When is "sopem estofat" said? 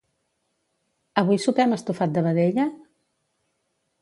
1.43-2.17